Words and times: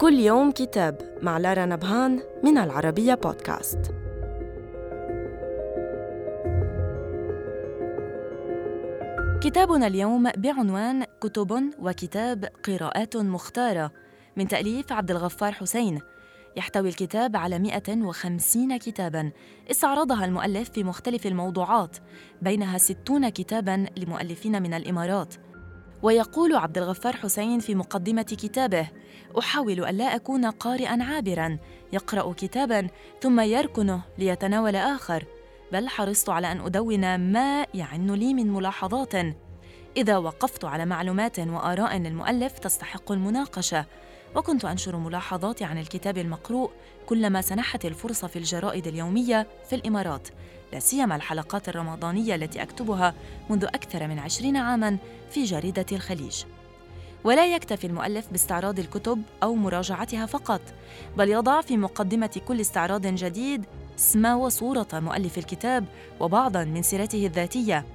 كل 0.00 0.14
يوم 0.14 0.50
كتاب 0.50 1.18
مع 1.22 1.38
لارا 1.38 1.66
نبهان 1.66 2.20
من 2.44 2.58
العربية 2.58 3.14
بودكاست. 3.14 3.78
كتابنا 9.42 9.86
اليوم 9.86 10.30
بعنوان 10.36 11.04
كتب 11.20 11.70
وكتاب 11.78 12.44
قراءات 12.44 13.16
مختارة 13.16 13.92
من 14.36 14.48
تأليف 14.48 14.92
عبد 14.92 15.10
الغفار 15.10 15.52
حسين. 15.52 16.00
يحتوي 16.56 16.88
الكتاب 16.88 17.36
على 17.36 17.58
150 17.58 18.76
كتاباً. 18.76 19.32
استعرضها 19.70 20.24
المؤلف 20.24 20.70
في 20.70 20.84
مختلف 20.84 21.26
الموضوعات 21.26 21.96
بينها 22.42 22.78
60 22.78 23.28
كتاباً 23.28 23.86
لمؤلفين 23.96 24.62
من 24.62 24.74
الإمارات. 24.74 25.34
ويقول 26.02 26.56
عبد 26.56 26.78
الغفار 26.78 27.16
حسين 27.16 27.60
في 27.60 27.74
مقدمة 27.74 28.22
كتابه: 28.22 28.88
أحاول 29.38 29.84
ألا 29.84 30.04
أكون 30.16 30.46
قارئًا 30.46 31.02
عابرًا 31.02 31.58
يقرأ 31.92 32.32
كتابًا 32.32 32.88
ثم 33.20 33.40
يركنه 33.40 34.02
ليتناول 34.18 34.76
آخر، 34.76 35.24
بل 35.72 35.88
حرصت 35.88 36.28
على 36.28 36.52
أن 36.52 36.60
أدون 36.60 37.32
ما 37.32 37.66
يعن 37.74 38.10
لي 38.10 38.34
من 38.34 38.52
ملاحظات. 38.52 39.14
إذا 39.96 40.16
وقفت 40.16 40.64
على 40.64 40.86
معلومات 40.86 41.38
وآراء 41.38 41.96
للمؤلف 41.96 42.58
تستحق 42.58 43.12
المناقشة، 43.12 43.86
وكنت 44.34 44.64
أنشر 44.64 44.96
ملاحظاتي 44.96 45.64
عن 45.64 45.78
الكتاب 45.78 46.18
المقروء 46.18 46.70
كلما 47.06 47.40
سنحت 47.40 47.84
الفرصة 47.84 48.28
في 48.28 48.36
الجرائد 48.36 48.86
اليومية 48.86 49.46
في 49.68 49.74
الإمارات 49.74 50.28
لا 50.72 50.80
سيما 50.80 51.16
الحلقات 51.16 51.68
الرمضانية 51.68 52.34
التي 52.34 52.62
أكتبها 52.62 53.14
منذ 53.50 53.64
أكثر 53.64 54.08
من 54.08 54.18
عشرين 54.18 54.56
عاماً 54.56 54.96
في 55.30 55.44
جريدة 55.44 55.86
الخليج. 55.92 56.44
ولا 57.24 57.54
يكتفي 57.54 57.86
المؤلف 57.86 58.26
باستعراض 58.30 58.78
الكتب 58.78 59.22
أو 59.42 59.54
مراجعتها 59.54 60.26
فقط 60.26 60.60
بل 61.16 61.28
يضع 61.28 61.60
في 61.60 61.76
مقدمة 61.76 62.40
كل 62.48 62.60
استعراض 62.60 63.06
جديد 63.06 63.64
اسم 63.98 64.24
وصورة 64.24 64.88
مؤلف 64.92 65.38
الكتاب 65.38 65.84
وبعضاً 66.20 66.64
من 66.64 66.82
سيرته 66.82 67.26
الذاتية. 67.26 67.86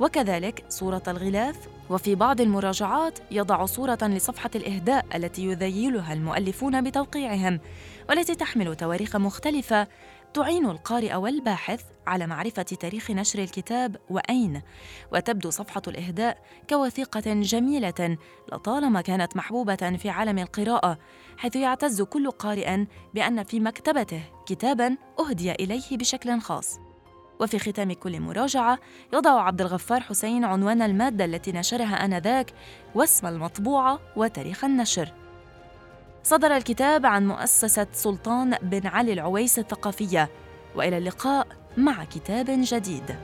وكذلك 0.00 0.64
صورة 0.68 1.02
الغلاف. 1.08 1.56
وفي 1.90 2.14
بعض 2.14 2.40
المراجعات 2.40 3.18
يضع 3.30 3.64
صورة 3.64 3.98
لصفحة 4.02 4.50
الإهداء 4.54 5.06
التي 5.14 5.44
يذيلها 5.44 6.12
المؤلفون 6.12 6.84
بتوقيعهم 6.84 7.60
والتي 8.08 8.34
تحمل 8.34 8.76
تواريخ 8.76 9.16
مختلفة 9.16 9.88
تعين 10.34 10.66
القارئ 10.66 11.14
والباحث 11.14 11.82
على 12.06 12.26
معرفة 12.26 12.62
تاريخ 12.62 13.10
نشر 13.10 13.38
الكتاب 13.38 13.96
وأين. 14.10 14.62
وتبدو 15.12 15.50
صفحة 15.50 15.82
الإهداء 15.88 16.38
كوثيقة 16.70 17.34
جميلة 17.34 18.16
لطالما 18.52 19.00
كانت 19.00 19.36
محبوبة 19.36 19.96
في 19.96 20.10
عالم 20.10 20.38
القراءة 20.38 20.98
حيث 21.36 21.56
يعتز 21.56 22.02
كل 22.02 22.30
قارئ 22.30 22.84
بأن 23.14 23.42
في 23.42 23.60
مكتبته 23.60 24.22
كتابا 24.46 24.96
أهدي 25.20 25.52
إليه 25.52 25.96
بشكل 25.96 26.40
خاص. 26.40 26.83
وفي 27.40 27.58
ختام 27.58 27.92
كل 27.92 28.20
مراجعة 28.20 28.78
يضع 29.12 29.42
عبد 29.42 29.60
الغفار 29.60 30.00
حسين 30.00 30.44
عنوان 30.44 30.82
المادة 30.82 31.24
التي 31.24 31.52
نشرها 31.52 32.04
آنذاك 32.04 32.50
واسم 32.94 33.26
المطبوعة 33.26 33.98
وتاريخ 34.16 34.64
النشر. 34.64 35.12
صدر 36.22 36.56
الكتاب 36.56 37.06
عن 37.06 37.26
مؤسسة 37.26 37.86
سلطان 37.92 38.56
بن 38.62 38.86
علي 38.86 39.12
العويس 39.12 39.58
الثقافية 39.58 40.30
وإلى 40.76 40.98
اللقاء 40.98 41.46
مع 41.76 42.04
كتاب 42.04 42.46
جديد. 42.48 43.16